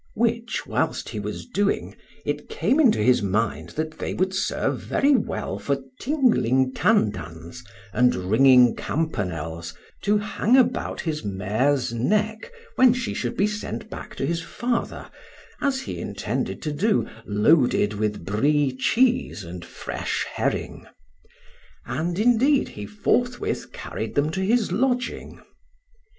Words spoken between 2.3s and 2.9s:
came